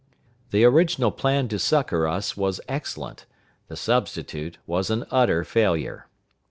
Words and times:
The 0.49 0.65
original 0.65 1.11
plan 1.11 1.47
to 1.49 1.59
succor 1.59 2.07
us 2.07 2.35
was 2.35 2.59
excellent: 2.67 3.27
the 3.67 3.75
substitute 3.75 4.57
was 4.65 4.89
an 4.89 5.05
utter 5.11 5.43
failure. 5.43 6.07